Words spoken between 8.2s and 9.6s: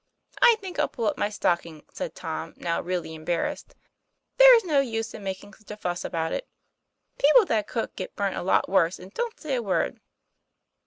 a lot worse, and don't say